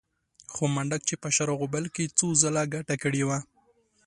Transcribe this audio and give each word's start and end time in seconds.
خو 0.53 0.63
منډک 0.75 1.01
چې 1.09 1.15
په 1.21 1.27
شر 1.35 1.47
او 1.51 1.57
غوبل 1.61 1.85
کې 1.95 2.13
څو 2.17 2.27
ځله 2.41 2.63
ګټه 2.73 2.95
کړې 3.03 3.23
وه. 3.27 3.39